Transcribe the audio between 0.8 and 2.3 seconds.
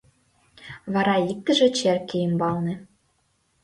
Вара иктыже черке